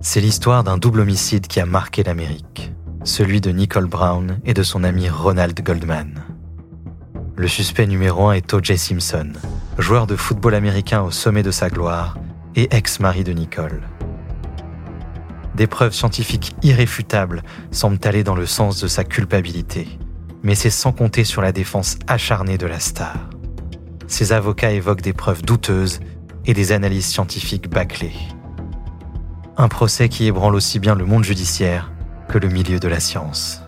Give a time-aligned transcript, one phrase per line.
[0.00, 4.62] C'est l'histoire d'un double homicide qui a marqué l'Amérique, celui de Nicole Brown et de
[4.62, 6.22] son ami Ronald Goldman.
[7.36, 8.78] Le suspect numéro un est O.J.
[8.78, 9.32] Simpson,
[9.76, 12.16] joueur de football américain au sommet de sa gloire
[12.54, 13.82] et ex-mari de Nicole.
[15.56, 19.88] Des preuves scientifiques irréfutables semblent aller dans le sens de sa culpabilité,
[20.44, 23.30] mais c'est sans compter sur la défense acharnée de la star.
[24.06, 25.98] Ses avocats évoquent des preuves douteuses
[26.46, 28.14] et des analyses scientifiques bâclées.
[29.60, 31.90] Un procès qui ébranle aussi bien le monde judiciaire
[32.28, 33.60] que le milieu de la science.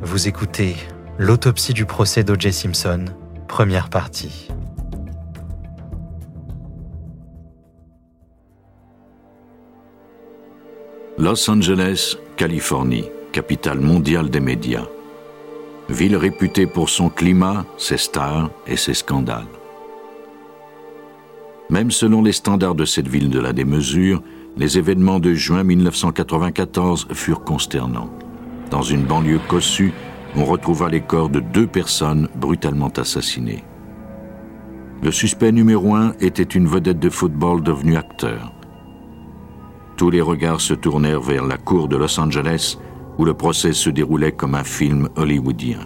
[0.00, 0.76] Vous écoutez
[1.18, 2.52] L'autopsie du procès d'O.J.
[2.52, 3.06] Simpson,
[3.48, 4.48] première partie.
[11.18, 14.86] Los Angeles, Californie, capitale mondiale des médias.
[15.88, 19.46] Ville réputée pour son climat, ses stars et ses scandales.
[21.70, 24.22] Même selon les standards de cette ville de la démesure,
[24.56, 28.10] les événements de juin 1994 furent consternants.
[28.70, 29.92] Dans une banlieue cossue,
[30.36, 33.64] on retrouva les corps de deux personnes brutalement assassinées.
[35.02, 38.52] Le suspect numéro un était une vedette de football devenue acteur.
[39.96, 42.78] Tous les regards se tournèrent vers la cour de Los Angeles,
[43.18, 45.80] où le procès se déroulait comme un film hollywoodien.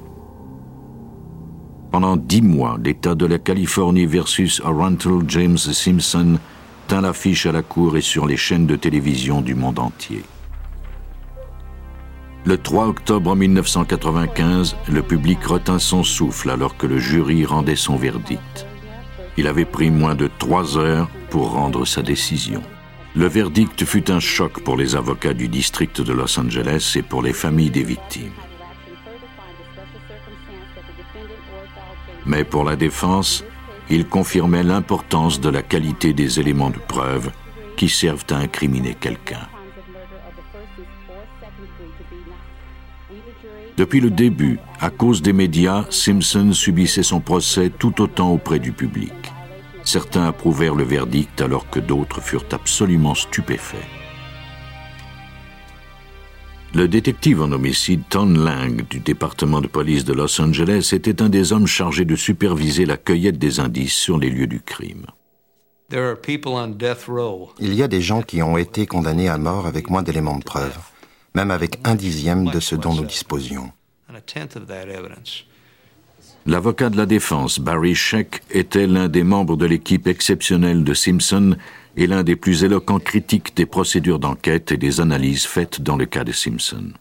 [1.96, 6.38] Pendant dix mois, l'État de la Californie versus Orantel James Simpson
[6.88, 10.20] tint l'affiche à la cour et sur les chaînes de télévision du monde entier.
[12.44, 17.96] Le 3 octobre 1995, le public retint son souffle alors que le jury rendait son
[17.96, 18.66] verdict.
[19.38, 22.60] Il avait pris moins de trois heures pour rendre sa décision.
[23.14, 27.22] Le verdict fut un choc pour les avocats du district de Los Angeles et pour
[27.22, 28.32] les familles des victimes.
[32.26, 33.44] Mais pour la défense,
[33.88, 37.30] il confirmait l'importance de la qualité des éléments de preuve
[37.76, 39.48] qui servent à incriminer quelqu'un.
[43.76, 48.72] Depuis le début, à cause des médias, Simpson subissait son procès tout autant auprès du
[48.72, 49.12] public.
[49.84, 54.05] Certains approuvèrent le verdict alors que d'autres furent absolument stupéfaits.
[56.74, 61.28] Le détective en homicide Ton Lang du département de police de Los Angeles était un
[61.28, 65.06] des hommes chargés de superviser la cueillette des indices sur les lieux du crime.
[67.60, 70.44] Il y a des gens qui ont été condamnés à mort avec moins d'éléments de
[70.44, 70.76] preuve
[71.36, 73.70] même avec un dixième de ce dont nous disposions.
[76.46, 81.56] L'avocat de la défense, Barry Sheck, était l'un des membres de l'équipe exceptionnelle de Simpson
[81.96, 86.06] et l'un des plus éloquents critiques des procédures d'enquête et des analyses faites dans le
[86.06, 86.92] cas de Simpson.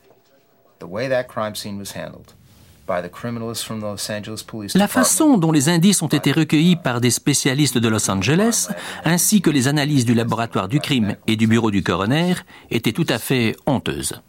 [4.76, 8.70] La façon dont les indices ont été recueillis par des spécialistes de Los Angeles,
[9.04, 12.36] ainsi que les analyses du laboratoire du crime et du bureau du coroner,
[12.70, 14.22] étaient tout à fait honteuses.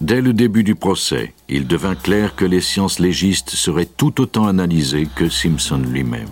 [0.00, 4.46] Dès le début du procès, il devint clair que les sciences légistes seraient tout autant
[4.46, 6.28] analysées que Simpson lui-même.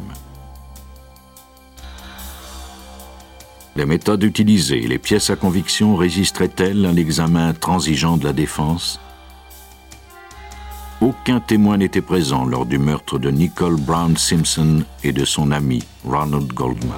[3.78, 8.98] Les méthodes utilisées et les pièces à conviction résisteraient-elles à l'examen transigeant de la défense?
[11.00, 15.84] Aucun témoin n'était présent lors du meurtre de Nicole Brown Simpson et de son ami
[16.04, 16.90] Ronald Goldman.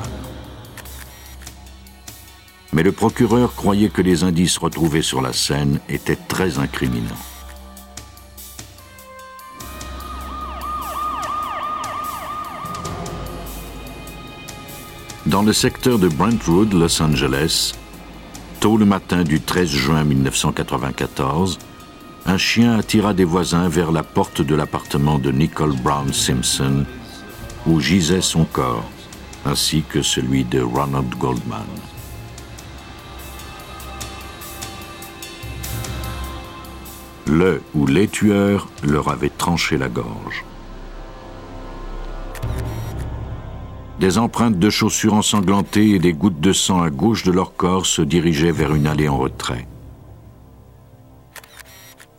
[2.73, 7.30] Mais le procureur croyait que les indices retrouvés sur la scène étaient très incriminants.
[15.31, 17.73] Dans le secteur de Brentwood, Los Angeles,
[18.59, 21.57] tôt le matin du 13 juin 1994,
[22.27, 26.85] un chien attira des voisins vers la porte de l'appartement de Nicole Brown Simpson,
[27.65, 28.91] où gisait son corps,
[29.47, 31.63] ainsi que celui de Ronald Goldman.
[37.27, 40.45] Le ou les tueurs leur avaient tranché la gorge.
[44.01, 47.85] Des empreintes de chaussures ensanglantées et des gouttes de sang à gauche de leur corps
[47.85, 49.69] se dirigeaient vers une allée en retrait.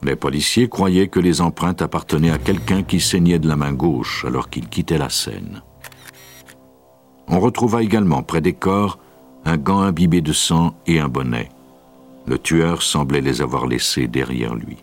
[0.03, 4.25] Les policiers croyaient que les empreintes appartenaient à quelqu'un qui saignait de la main gauche
[4.25, 5.63] alors qu'il quittait la scène.
[7.27, 8.99] On retrouva également près des corps
[9.43, 11.49] un gant imbibé de sang et un bonnet.
[12.27, 14.77] Le tueur semblait les avoir laissés derrière lui.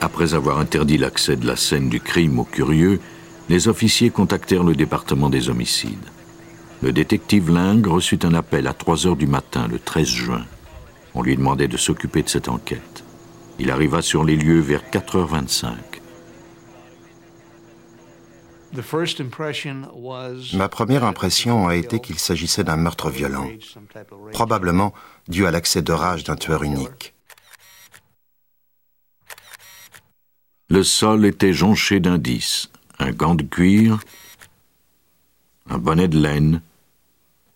[0.00, 3.00] Après avoir interdit l'accès de la scène du crime aux curieux,
[3.48, 6.10] les officiers contactèrent le département des homicides.
[6.82, 10.44] Le détective Ling reçut un appel à 3 heures du matin le 13 juin.
[11.14, 13.04] On lui demandait de s'occuper de cette enquête.
[13.58, 15.70] Il arriva sur les lieux vers 4h25.
[20.54, 23.48] Ma première impression a été qu'il s'agissait d'un meurtre violent,
[24.32, 24.92] probablement
[25.28, 27.15] dû à l'accès de rage d'un tueur unique.
[30.68, 34.00] Le sol était jonché d'indices, un gant de cuir,
[35.70, 36.60] un bonnet de laine,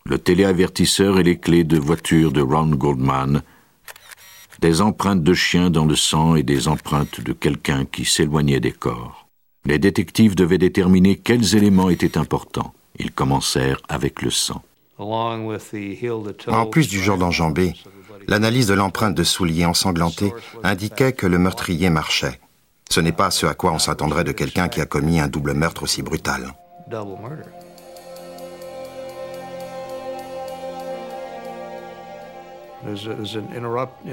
[0.05, 3.43] le téléavertisseur et les clés de voiture de Ron Goldman,
[4.61, 8.71] des empreintes de chiens dans le sang et des empreintes de quelqu'un qui s'éloignait des
[8.71, 9.27] corps.
[9.65, 12.73] Les détectives devaient déterminer quels éléments étaient importants.
[12.97, 14.63] Ils commencèrent avec le sang.
[14.97, 17.73] En plus du genre d'enjambé,
[18.27, 22.39] l'analyse de l'empreinte de souliers ensanglantés indiquait que le meurtrier marchait.
[22.91, 25.53] Ce n'est pas ce à quoi on s'attendrait de quelqu'un qui a commis un double
[25.53, 26.53] meurtre aussi brutal.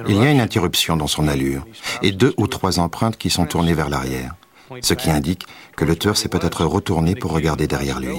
[0.07, 1.67] Il y a une interruption dans son allure
[2.03, 4.37] et deux ou trois empreintes qui sont tournées vers l'arrière,
[4.81, 8.15] ce qui indique que le tueur s'est peut-être retourné pour regarder derrière lui.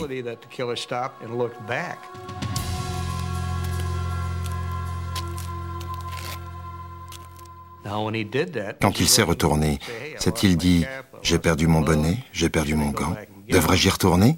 [8.82, 9.80] Quand il s'est retourné,
[10.18, 10.82] s'est-il dit⁇
[11.22, 13.16] J'ai perdu mon bonnet, j'ai perdu mon gant,
[13.50, 14.38] devrais-je y retourner?⁇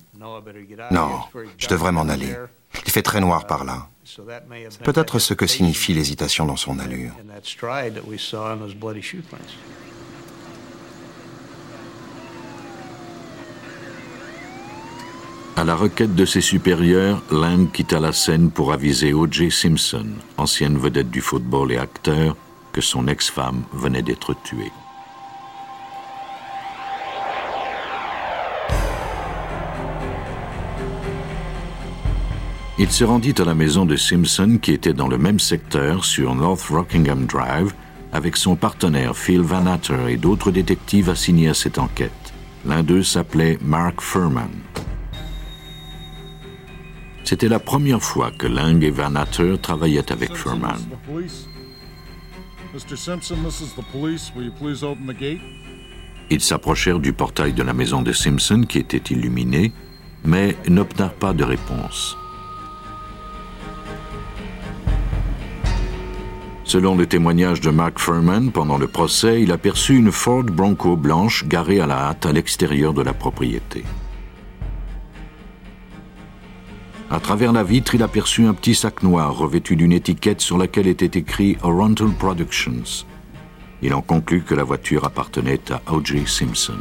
[0.91, 1.09] Non,
[1.57, 2.35] je devrais m'en aller.
[2.85, 3.87] Il fait très noir par là.
[4.83, 7.13] Peut-être ce que signifie l'hésitation dans son allure.
[15.57, 19.51] À la requête de ses supérieurs, Lang quitta la scène pour aviser O.J.
[19.51, 20.07] Simpson,
[20.37, 22.35] ancienne vedette du football et acteur,
[22.71, 24.71] que son ex-femme venait d'être tuée.
[32.79, 36.33] Il se rendit à la maison de Simpson qui était dans le même secteur sur
[36.33, 37.73] North Rockingham Drive
[38.11, 42.11] avec son partenaire Phil Van Hatter et d'autres détectives assignés à cette enquête.
[42.65, 44.49] L'un d'eux s'appelait Mark Furman.
[47.23, 50.79] C'était la première fois que Lang et Van Hatter travaillaient avec Furman.
[56.29, 59.73] Ils s'approchèrent du portail de la maison de Simpson qui était illuminé,
[60.23, 62.15] mais n'obtinrent pas de réponse.
[66.63, 71.45] Selon le témoignage de Mark Furman pendant le procès, il aperçut une Ford Bronco blanche
[71.45, 73.83] garée à la hâte à l'extérieur de la propriété.
[77.11, 80.87] À travers la vitre, il aperçut un petit sac noir revêtu d'une étiquette sur laquelle
[80.87, 83.05] était écrit Oriental Productions.
[83.81, 86.25] Il en conclut que la voiture appartenait à O.J.
[86.25, 86.77] Simpson.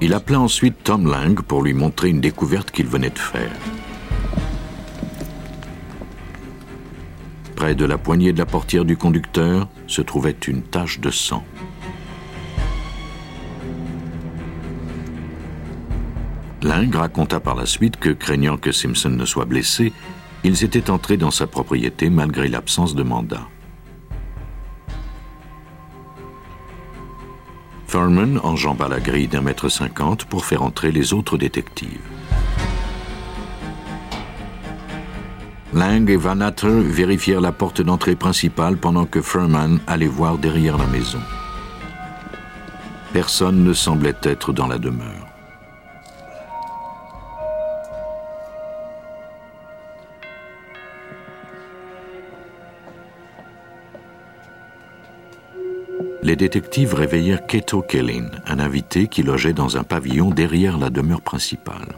[0.00, 3.52] Il appela ensuite Tom Lang pour lui montrer une découverte qu'il venait de faire.
[7.56, 11.44] Près de la poignée de la portière du conducteur se trouvait une tache de sang.
[16.62, 19.92] Ling raconta par la suite que, craignant que Simpson ne soit blessé,
[20.44, 23.48] ils étaient entrés dans sa propriété malgré l'absence de mandat.
[27.88, 32.00] Thurman enjamba la grille d'un mètre cinquante pour faire entrer les autres détectives.
[35.74, 40.78] Lang et Van Hatter vérifièrent la porte d'entrée principale pendant que Furman allait voir derrière
[40.78, 41.20] la maison.
[43.12, 45.21] Personne ne semblait être dans la demeure.
[56.22, 61.20] Les détectives réveillèrent Keto Kellin, un invité qui logeait dans un pavillon derrière la demeure
[61.20, 61.96] principale.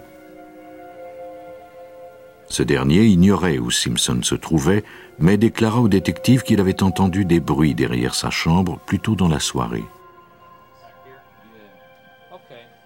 [2.48, 4.82] Ce dernier ignorait où Simpson se trouvait,
[5.18, 9.28] mais déclara au détective qu'il avait entendu des bruits derrière sa chambre plus tôt dans
[9.28, 9.84] la soirée.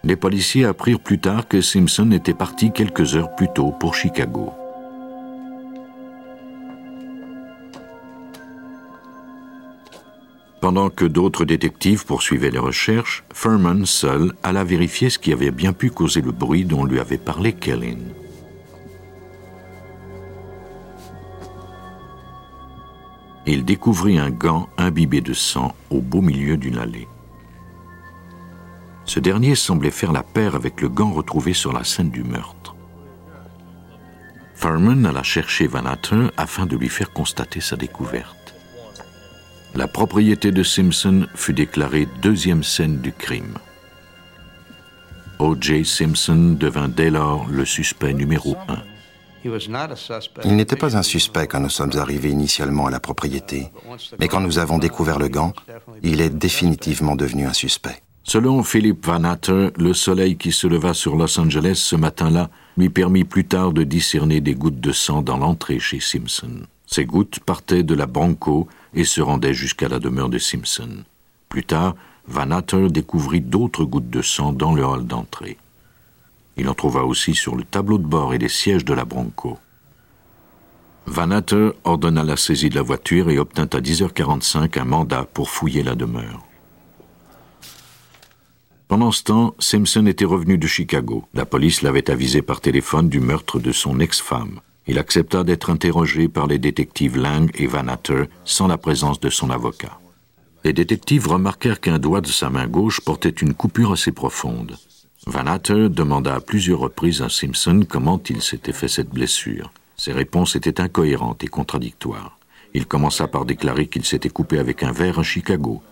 [0.03, 4.53] Les policiers apprirent plus tard que Simpson était parti quelques heures plus tôt pour Chicago.
[10.61, 15.73] Pendant que d'autres détectives poursuivaient les recherches, Furman seul alla vérifier ce qui avait bien
[15.73, 17.99] pu causer le bruit dont lui avait parlé Kellin.
[23.51, 27.09] il découvrit un gant imbibé de sang au beau milieu d'une allée.
[29.07, 32.77] Ce dernier semblait faire la paire avec le gant retrouvé sur la scène du meurtre.
[34.55, 38.55] Furman alla chercher Van Hatten afin de lui faire constater sa découverte.
[39.75, 43.59] La propriété de Simpson fut déclarée deuxième scène du crime.
[45.39, 45.85] O.J.
[45.85, 48.83] Simpson devint dès lors le suspect numéro un.
[50.45, 53.71] Il n'était pas un suspect quand nous sommes arrivés initialement à la propriété,
[54.19, 55.53] mais quand nous avons découvert le gant,
[56.03, 58.03] il est définitivement devenu un suspect.
[58.25, 62.91] Selon Philip Van Hatter, le soleil qui se leva sur Los Angeles ce matin-là lui
[62.91, 66.67] permit plus tard de discerner des gouttes de sang dans l'entrée chez Simpson.
[66.87, 71.05] Ces gouttes partaient de la Bronco et se rendaient jusqu'à la demeure de Simpson.
[71.49, 71.95] Plus tard,
[72.27, 75.57] Van Hatter découvrit d'autres gouttes de sang dans le hall d'entrée.
[76.57, 79.59] Il en trouva aussi sur le tableau de bord et les sièges de la Bronco.
[81.07, 85.49] Van Hatter ordonna la saisie de la voiture et obtint à 10h45 un mandat pour
[85.49, 86.45] fouiller la demeure.
[88.89, 91.25] Pendant ce temps, Simpson était revenu de Chicago.
[91.35, 94.61] La police l'avait avisé par téléphone du meurtre de son ex-femme.
[94.89, 99.29] Il accepta d'être interrogé par les détectives Lang et Van Hatter sans la présence de
[99.29, 100.01] son avocat.
[100.65, 104.79] Les détectives remarquèrent qu'un doigt de sa main gauche portait une coupure assez profonde.
[105.27, 109.71] Van Hatter demanda à plusieurs reprises à Simpson comment il s'était fait cette blessure.
[109.99, 112.39] Ses réponses étaient incohérentes et contradictoires.
[112.73, 115.83] Il commença par déclarer qu'il s'était coupé avec un verre à Chicago.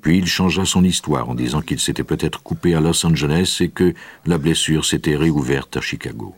[0.00, 3.68] Puis il changea son histoire en disant qu'il s'était peut-être coupé à Los Angeles et
[3.68, 3.92] que
[4.24, 6.34] la blessure s'était réouverte à Chicago.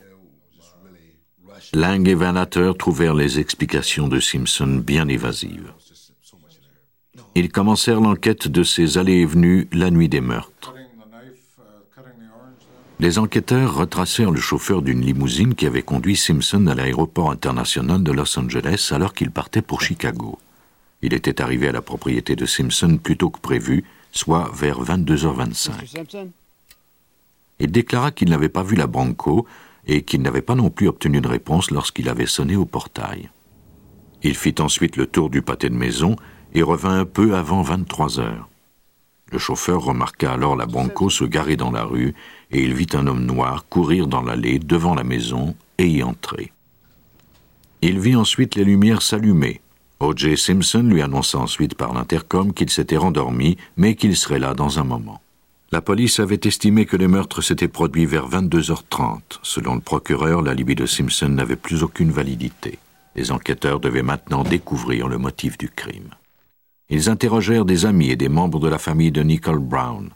[1.73, 5.71] Lang et Van Hatter trouvèrent les explications de Simpson bien évasives.
[7.35, 10.73] Ils commencèrent l'enquête de ces allées et venues la nuit des meurtres.
[12.99, 18.11] Les enquêteurs retracèrent le chauffeur d'une limousine qui avait conduit Simpson à l'aéroport international de
[18.11, 20.39] Los Angeles alors qu'il partait pour Chicago.
[21.01, 26.29] Il était arrivé à la propriété de Simpson plus tôt que prévu, soit vers 22h25.
[27.59, 29.45] Il déclara qu'il n'avait pas vu la Bronco
[29.85, 33.29] et qu'il n'avait pas non plus obtenu de réponse lorsqu'il avait sonné au portail.
[34.23, 36.15] Il fit ensuite le tour du pâté de maison
[36.53, 38.49] et revint un peu avant 23 heures.
[39.31, 42.15] Le chauffeur remarqua alors la Bronco se garer dans la rue
[42.51, 46.51] et il vit un homme noir courir dans l'allée devant la maison et y entrer.
[47.81, 49.61] Il vit ensuite les lumières s'allumer.
[49.99, 50.37] O.J.
[50.37, 54.83] Simpson lui annonça ensuite par l'intercom qu'il s'était rendormi, mais qu'il serait là dans un
[54.83, 55.21] moment.
[55.71, 59.39] La police avait estimé que les meurtres s'étaient produits vers 22h30.
[59.43, 62.79] Selon le procureur, l'alibi de Simpson n'avait plus aucune validité.
[63.15, 66.09] Les enquêteurs devaient maintenant découvrir le motif du crime.
[66.89, 70.09] Ils interrogèrent des amis et des membres de la famille de Nicole Brown.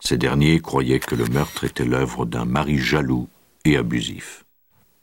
[0.00, 3.28] Ces derniers croyaient que le meurtre était l'œuvre d'un mari jaloux
[3.66, 4.44] et abusif.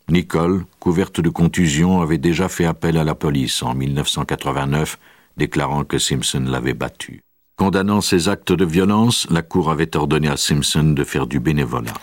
[0.10, 4.98] Nicole, couverte de contusions, avait déjà fait appel à la police en 1989,
[5.38, 7.23] déclarant que Simpson l'avait battue.
[7.56, 11.94] Condamnant ces actes de violence, la Cour avait ordonné à Simpson de faire du bénévolat.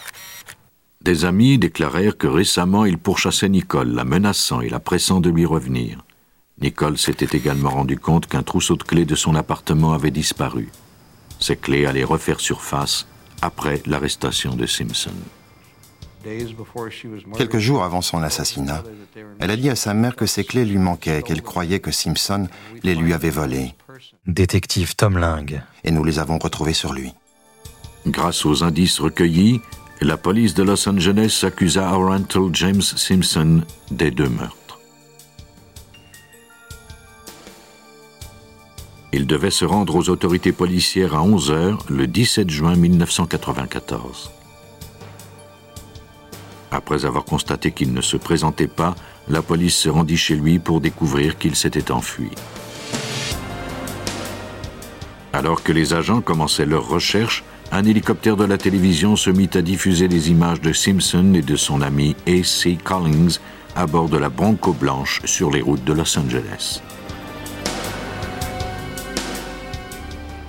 [1.03, 5.47] Des amis déclarèrent que récemment il pourchassait Nicole, la menaçant et la pressant de lui
[5.47, 6.05] revenir.
[6.61, 10.69] Nicole s'était également rendu compte qu'un trousseau de clés de son appartement avait disparu.
[11.41, 13.07] Ces clés allaient refaire surface
[13.41, 15.15] après l'arrestation de Simpson.
[17.37, 18.83] Quelques jours avant son assassinat,
[19.39, 22.47] elle a dit à sa mère que ses clés lui manquaient, qu'elle croyait que Simpson
[22.83, 23.75] les lui avait volées.
[24.27, 25.61] Détective Tom Ling.
[25.85, 27.15] Et nous les avons retrouvées sur lui.
[28.07, 29.61] Grâce aux indices recueillis,
[30.01, 34.79] la police de Los Angeles accusa Oriental James Simpson des deux meurtres.
[39.13, 44.31] Il devait se rendre aux autorités policières à 11 heures le 17 juin 1994.
[46.71, 48.95] Après avoir constaté qu'il ne se présentait pas,
[49.29, 52.31] la police se rendit chez lui pour découvrir qu'il s'était enfui.
[55.33, 59.63] Alors que les agents commençaient leur recherche, un hélicoptère de la télévision se mit à
[59.63, 62.79] diffuser des images de Simpson et de son ami A.C.
[62.83, 63.39] Collins
[63.77, 66.83] à bord de la Bronco Blanche sur les routes de Los Angeles.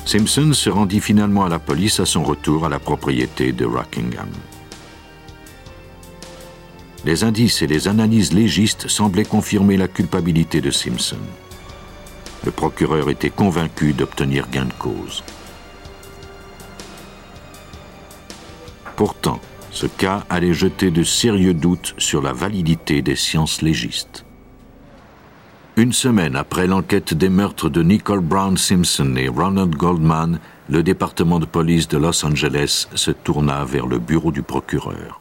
[0.06, 4.28] Simpson se rendit finalement à la police à son retour à la propriété de Rockingham.
[7.04, 11.18] Les indices et les analyses légistes semblaient confirmer la culpabilité de Simpson.
[12.46, 15.24] Le procureur était convaincu d'obtenir gain de cause.
[18.96, 19.40] Pourtant,
[19.72, 24.26] ce cas allait jeter de sérieux doutes sur la validité des sciences légistes.
[25.78, 30.40] Une semaine après l'enquête des meurtres de Nicole Brown Simpson et Ronald Goldman,
[30.70, 35.21] le département de police de Los Angeles se tourna vers le bureau du procureur.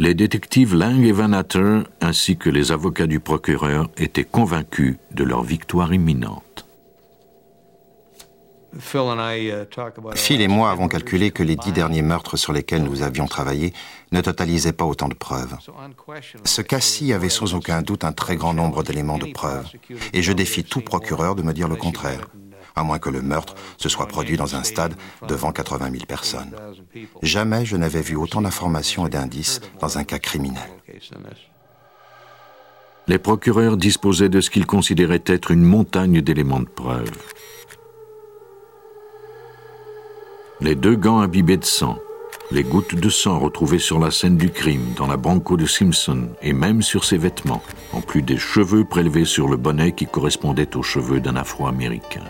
[0.00, 5.24] Les détectives Lang et Van Hatter, ainsi que les avocats du procureur, étaient convaincus de
[5.24, 6.66] leur victoire imminente.
[10.14, 13.72] Phil et moi avons calculé que les dix derniers meurtres sur lesquels nous avions travaillé
[14.12, 15.56] ne totalisaient pas autant de preuves.
[16.44, 19.66] Ce cas-ci avait sans aucun doute un très grand nombre d'éléments de preuves,
[20.12, 22.28] et je défie tout procureur de me dire le contraire,
[22.78, 24.94] à moins que le meurtre se soit produit dans un stade
[25.26, 26.52] devant 80 000 personnes.
[27.22, 30.68] Jamais je n'avais vu autant d'informations et d'indices dans un cas criminel.
[33.06, 37.10] Les procureurs disposaient de ce qu'ils considéraient être une montagne d'éléments de preuves.
[40.60, 41.98] Les deux gants imbibés de sang,
[42.50, 46.28] les gouttes de sang retrouvées sur la scène du crime, dans la bronco de Simpson
[46.42, 50.76] et même sur ses vêtements, en plus des cheveux prélevés sur le bonnet qui correspondaient
[50.76, 52.24] aux cheveux d'un Afro-Américain.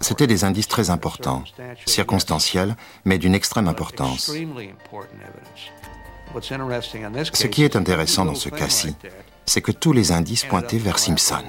[0.00, 1.44] C'était des indices très importants,
[1.86, 4.32] circonstanciels, mais d'une extrême importance.
[7.32, 8.96] Ce qui est intéressant dans ce cas-ci,
[9.46, 11.44] c'est que tous les indices pointaient vers Simpson.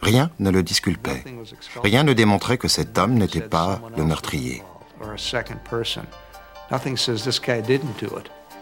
[0.00, 1.24] Rien ne le disculpait.
[1.82, 4.62] Rien ne démontrait que cet homme n'était pas le meurtrier.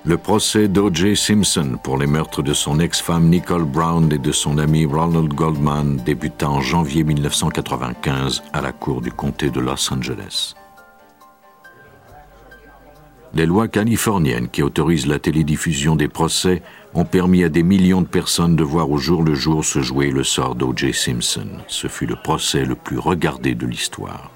[0.08, 1.14] Le procès d'O.J.
[1.18, 5.98] Simpson pour les meurtres de son ex-femme Nicole Brown et de son ami Ronald Goldman
[5.98, 10.54] débuta en janvier 1995 à la cour du comté de Los Angeles.
[13.34, 16.62] Les lois californiennes qui autorisent la télédiffusion des procès
[16.94, 20.10] ont permis à des millions de personnes de voir au jour le jour se jouer
[20.10, 20.94] le sort d'O.J.
[20.94, 21.48] Simpson.
[21.66, 24.30] Ce fut le procès le plus regardé de l'histoire.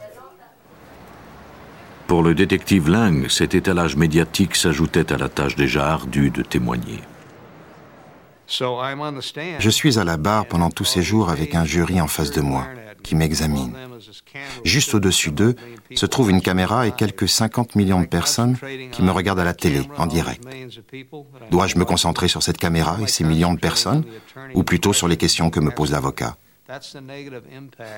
[2.12, 7.00] Pour le détective Lang, cet étalage médiatique s'ajoutait à la tâche déjà ardue de témoigner.
[8.47, 12.42] Je suis à la barre pendant tous ces jours avec un jury en face de
[12.42, 12.66] moi
[13.02, 13.73] qui m'examine.
[14.62, 15.57] Juste au-dessus d'eux
[15.95, 18.59] se trouve une caméra et quelques 50 millions de personnes
[18.90, 20.47] qui me regardent à la télé, en direct.
[21.50, 24.04] Dois-je me concentrer sur cette caméra et ces millions de personnes,
[24.52, 26.37] ou plutôt sur les questions que me pose l'avocat?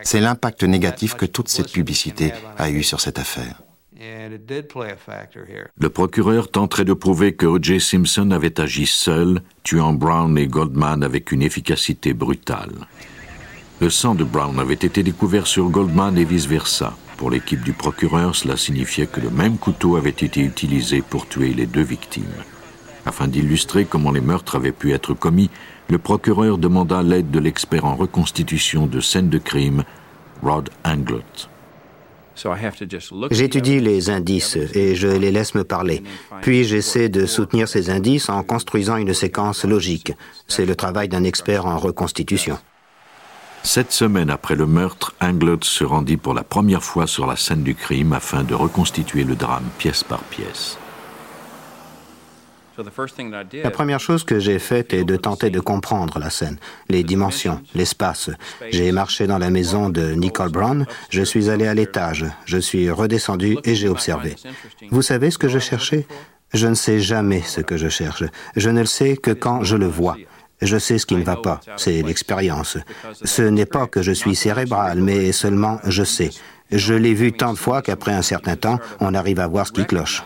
[0.05, 3.61] C'est l'impact négatif que toute cette publicité a eu sur cette affaire.
[3.97, 7.81] Le procureur tenterait de prouver que O.J.
[7.81, 12.73] Simpson avait agi seul, tuant Brown et Goldman avec une efficacité brutale.
[13.81, 16.97] Le sang de Brown avait été découvert sur Goldman et vice-versa.
[17.17, 21.55] Pour l'équipe du procureur, cela signifiait que le même couteau avait été utilisé pour tuer
[21.55, 22.25] les deux victimes.
[23.07, 25.51] Afin d'illustrer comment les meurtres avaient pu être commis,
[25.89, 29.85] le procureur demanda l'aide de l'expert en reconstitution de scènes de crime,
[30.43, 31.49] Rod Anglott.
[33.31, 36.03] J'étudie les indices et je les laisse me parler.
[36.43, 40.13] Puis j'essaie de soutenir ces indices en construisant une séquence logique.
[40.49, 42.59] C'est le travail d'un expert en reconstitution.
[43.63, 47.63] Sept semaines après le meurtre, Anglot se rendit pour la première fois sur la scène
[47.63, 50.77] du crime afin de reconstituer le drame pièce par pièce.
[53.63, 56.59] La première chose que j'ai faite est de tenter de comprendre la scène,
[56.89, 58.31] les dimensions, l'espace.
[58.71, 62.91] J'ai marché dans la maison de Nicole Brown, je suis allé à l'étage, je suis
[62.91, 64.37] redescendu et j'ai observé.
[64.91, 66.07] Vous savez ce que je cherchais?
[66.53, 68.25] Je ne sais jamais ce que je cherche.
[68.55, 70.17] Je ne le sais que quand je le vois.
[70.63, 72.79] Je sais ce qui ne va pas, c'est l'expérience.
[73.25, 76.31] Ce n'est pas que je suis cérébral, mais seulement je sais.
[76.71, 79.73] Je l'ai vu tant de fois qu'après un certain temps, on arrive à voir ce
[79.73, 80.23] qui cloche.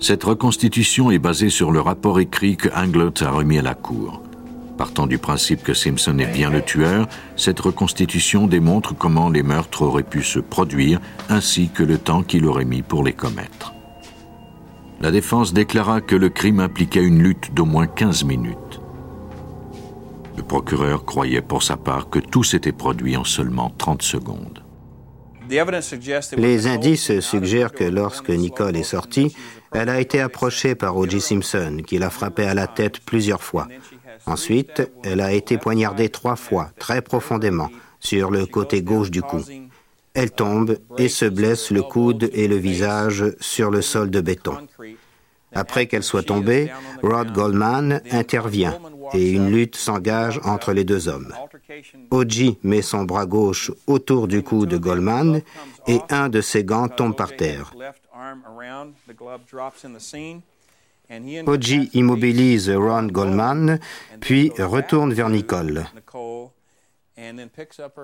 [0.00, 4.22] Cette reconstitution est basée sur le rapport écrit que Anglot a remis à la Cour.
[4.76, 9.82] Partant du principe que Simpson est bien le tueur, cette reconstitution démontre comment les meurtres
[9.82, 13.74] auraient pu se produire ainsi que le temps qu'il aurait mis pour les commettre.
[15.00, 18.80] La défense déclara que le crime impliquait une lutte d'au moins 15 minutes.
[20.36, 24.62] Le procureur croyait pour sa part que tout s'était produit en seulement 30 secondes.
[26.36, 29.34] Les indices suggèrent que lorsque Nicole est sortie,
[29.72, 31.20] elle a été approchée par O.J.
[31.20, 33.68] Simpson, qui l'a frappée à la tête plusieurs fois.
[34.26, 39.42] Ensuite, elle a été poignardée trois fois, très profondément, sur le côté gauche du cou.
[40.14, 44.56] Elle tombe et se blesse le coude et le visage sur le sol de béton.
[45.54, 46.70] Après qu'elle soit tombée,
[47.02, 48.78] Rod Goldman intervient
[49.12, 51.34] et une lutte s'engage entre les deux hommes.
[52.10, 55.42] Oji met son bras gauche autour du cou de Goldman
[55.86, 57.72] et un de ses gants tombe par terre.
[61.46, 63.78] Oji immobilise Ron Goldman,
[64.20, 65.86] puis retourne vers Nicole.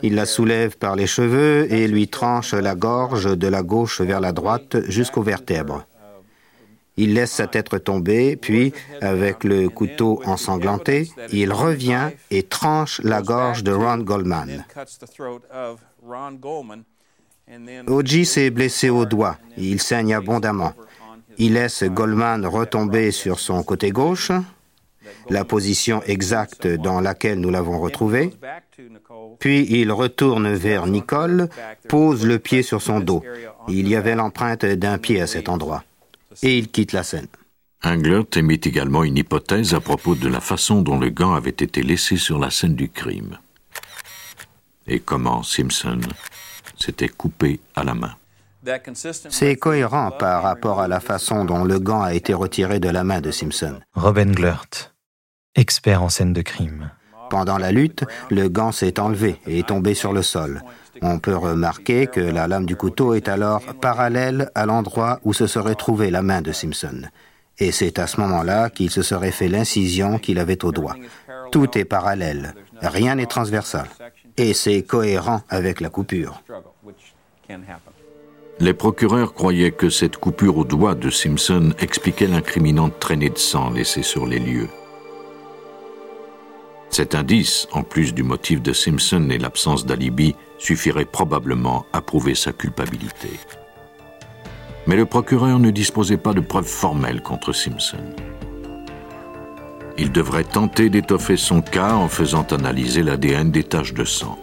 [0.03, 4.21] Il la soulève par les cheveux et lui tranche la gorge de la gauche vers
[4.21, 5.87] la droite jusqu'aux vertèbres.
[6.97, 13.21] Il laisse sa tête tomber, puis, avec le couteau ensanglanté, il revient et tranche la
[13.21, 14.65] gorge de Ron Goldman.
[17.89, 19.39] Oji s'est blessé au doigt.
[19.59, 20.73] Il saigne abondamment.
[21.39, 24.31] Il laisse Goldman retomber sur son côté gauche,
[25.29, 28.33] la position exacte dans laquelle nous l'avons retrouvé.
[29.41, 31.49] Puis il retourne vers Nicole,
[31.89, 33.25] pose le pied sur son dos.
[33.67, 35.83] Il y avait l'empreinte d'un pied à cet endroit
[36.43, 37.29] et il quitte la scène.
[37.83, 41.83] Englert émit également une hypothèse à propos de la façon dont le gant avait été
[41.83, 43.39] laissé sur la scène du crime
[44.87, 46.01] et comment Simpson
[46.79, 48.15] s'était coupé à la main?
[49.29, 53.05] C'est cohérent par rapport à la façon dont le gant a été retiré de la
[53.05, 53.81] main de Simpson.
[53.95, 54.95] Rob Englert,
[55.55, 56.91] expert en scène de crime.
[57.29, 60.63] Pendant la lutte, le gant s'est enlevé et est tombé sur le sol.
[61.03, 65.47] On peut remarquer que la lame du couteau est alors parallèle à l'endroit où se
[65.47, 67.03] serait trouvée la main de Simpson.
[67.59, 70.97] Et c'est à ce moment-là qu'il se serait fait l'incision qu'il avait au doigt.
[71.53, 73.87] Tout est parallèle, rien n'est transversal.
[74.37, 76.43] Et c'est cohérent avec la coupure.
[78.61, 83.71] Les procureurs croyaient que cette coupure au doigt de Simpson expliquait l'incriminante traînée de sang
[83.71, 84.69] laissée sur les lieux.
[86.95, 92.37] Cet indice, en plus du motif de Simpson et l'absence d'alibi, suffirait probablement à prouver
[92.37, 93.31] sa culpabilité.
[94.87, 97.99] Mais le procureur ne disposait pas de preuves formelles contre Simpson.
[99.99, 104.39] Il devrait tenter d'étoffer son cas en faisant analyser l'ADN des taches de sang.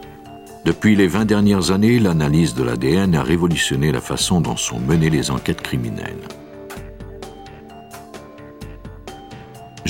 [0.66, 5.10] Depuis les 20 dernières années, l'analyse de l'ADN a révolutionné la façon dont sont menées
[5.10, 6.28] les enquêtes criminelles.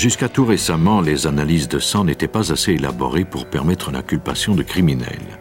[0.01, 4.63] Jusqu'à tout récemment, les analyses de sang n'étaient pas assez élaborées pour permettre l'inculpation de
[4.63, 5.37] criminels.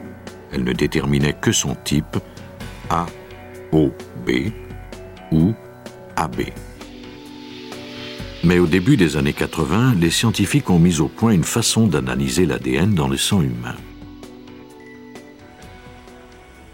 [0.53, 2.19] Elles ne déterminaient que son type
[2.91, 3.07] A,
[3.73, 3.91] O,
[4.27, 4.51] B
[5.33, 5.55] ou
[6.15, 6.43] AB.
[8.45, 12.45] Mais au début des années 80, les scientifiques ont mis au point une façon d'analyser
[12.45, 13.77] l'ADN dans le sang humain.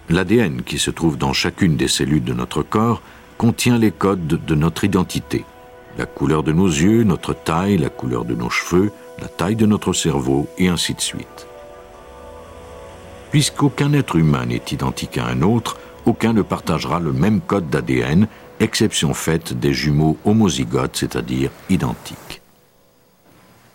[0.09, 3.01] L'ADN qui se trouve dans chacune des cellules de notre corps
[3.39, 5.45] contient les codes de notre identité.
[5.99, 9.65] La couleur de nos yeux, notre taille, la couleur de nos cheveux, la taille de
[9.65, 11.47] notre cerveau, et ainsi de suite.
[13.31, 18.29] Puisqu'aucun être humain n'est identique à un autre, aucun ne partagera le même code d'ADN,
[18.61, 22.43] exception faite des jumeaux homozygotes, c'est-à-dire identiques.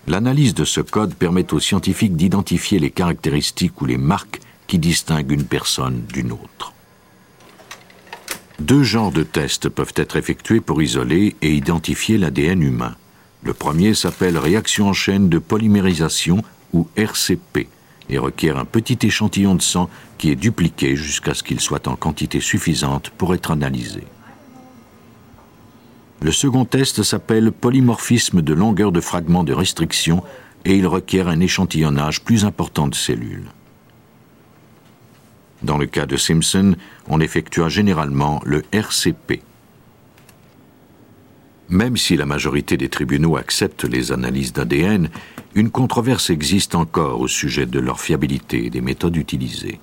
[0.07, 5.31] L'analyse de ce code permet aux scientifiques d'identifier les caractéristiques ou les marques qui distinguent
[5.31, 6.73] une personne d'une autre.
[8.59, 12.95] Deux genres de tests peuvent être effectués pour isoler et identifier l'ADN humain.
[13.43, 17.67] Le premier s'appelle réaction en chaîne de polymérisation ou RCP
[18.09, 21.95] et requiert un petit échantillon de sang qui est dupliqué jusqu'à ce qu'il soit en
[21.95, 24.03] quantité suffisante pour être analysé.
[26.21, 30.21] Le second test s'appelle polymorphisme de longueur de fragments de restriction
[30.65, 33.49] et il requiert un échantillonnage plus important de cellules.
[35.63, 36.75] Dans le cas de Simpson,
[37.07, 39.41] on effectua généralement le RCP.
[41.69, 45.09] Même si la majorité des tribunaux acceptent les analyses d'ADN,
[45.55, 49.79] une controverse existe encore au sujet de leur fiabilité et des méthodes utilisées.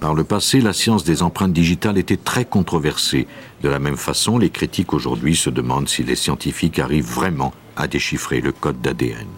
[0.00, 3.26] Par le passé, la science des empreintes digitales était très controversée.
[3.62, 7.86] De la même façon, les critiques aujourd'hui se demandent si les scientifiques arrivent vraiment à
[7.86, 9.28] déchiffrer le code d'ADN.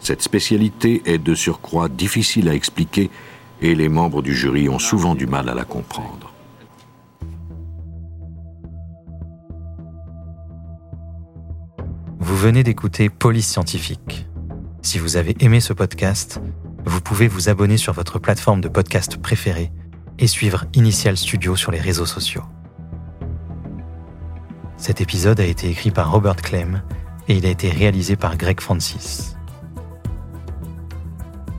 [0.00, 3.10] Cette spécialité est de surcroît difficile à expliquer
[3.60, 6.32] et les membres du jury ont souvent du mal à la comprendre.
[12.18, 14.26] Vous venez d'écouter Police Scientifique.
[14.82, 16.40] Si vous avez aimé ce podcast,
[16.84, 19.70] vous pouvez vous abonner sur votre plateforme de podcast préférée
[20.18, 22.44] et suivre Initial Studio sur les réseaux sociaux.
[24.76, 26.82] Cet épisode a été écrit par Robert Clem
[27.28, 29.35] et il a été réalisé par Greg Francis.